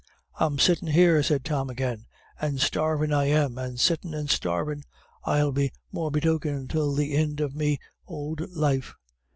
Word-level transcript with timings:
"I'm 0.39 0.57
sittin' 0.57 0.87
here," 0.87 1.21
said 1.21 1.45
Tom 1.45 1.69
again, 1.69 2.07
"and 2.39 2.59
starvin' 2.59 3.13
I 3.13 3.25
am; 3.25 3.59
and 3.59 3.79
sittin' 3.79 4.15
and 4.15 4.31
starvin' 4.31 4.81
I'll 5.25 5.51
be 5.51 5.71
morebetoken 5.91 6.67
till 6.69 6.95
the 6.95 7.13
ind 7.15 7.39
of 7.39 7.53
me 7.53 7.77
ould 8.09 8.41
life. 8.55 8.95